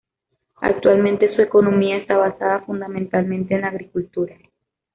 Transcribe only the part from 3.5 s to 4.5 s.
en la agricultura.